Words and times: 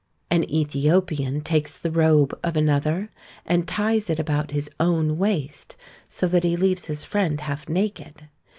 An 0.31 0.43
Ethiopian 0.45 1.41
takes 1.41 1.77
the 1.77 1.91
robe 1.91 2.33
of 2.43 2.55
another, 2.55 3.11
and 3.45 3.67
ties 3.67 4.09
it 4.09 4.17
about 4.17 4.49
his 4.49 4.67
own 4.79 5.19
waist, 5.19 5.75
so 6.07 6.27
that 6.29 6.43
he 6.43 6.57
leaves 6.57 6.85
his 6.85 7.05
friend 7.05 7.39
half 7.41 7.69
naked. 7.69 8.27